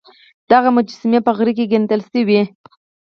[0.51, 2.41] دغه مجسمې په غره کې کیندل شوې وې